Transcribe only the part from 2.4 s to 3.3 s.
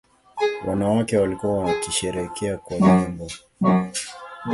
kwa nyimbo